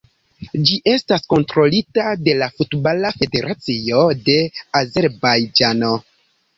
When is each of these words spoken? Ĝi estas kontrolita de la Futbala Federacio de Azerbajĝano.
Ĝi 0.69 0.77
estas 0.93 1.27
kontrolita 1.33 2.07
de 2.29 2.35
la 2.41 2.49
Futbala 2.57 3.13
Federacio 3.21 4.03
de 4.27 4.43
Azerbajĝano. 4.85 5.97